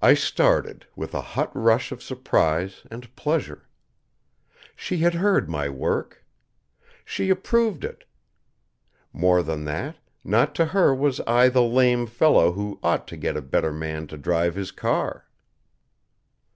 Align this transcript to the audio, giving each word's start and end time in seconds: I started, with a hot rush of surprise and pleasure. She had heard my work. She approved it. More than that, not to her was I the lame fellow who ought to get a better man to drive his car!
I 0.00 0.14
started, 0.14 0.88
with 0.96 1.14
a 1.14 1.20
hot 1.20 1.52
rush 1.54 1.92
of 1.92 2.02
surprise 2.02 2.82
and 2.90 3.14
pleasure. 3.14 3.68
She 4.74 4.96
had 4.98 5.14
heard 5.14 5.48
my 5.48 5.68
work. 5.68 6.24
She 7.04 7.30
approved 7.30 7.84
it. 7.84 8.02
More 9.12 9.44
than 9.44 9.64
that, 9.66 9.94
not 10.24 10.56
to 10.56 10.64
her 10.64 10.92
was 10.92 11.20
I 11.20 11.48
the 11.50 11.62
lame 11.62 12.08
fellow 12.08 12.50
who 12.50 12.80
ought 12.82 13.06
to 13.06 13.16
get 13.16 13.36
a 13.36 13.42
better 13.42 13.72
man 13.72 14.08
to 14.08 14.16
drive 14.18 14.56
his 14.56 14.72
car! 14.72 15.28